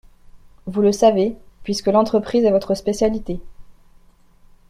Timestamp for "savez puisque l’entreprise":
0.91-2.43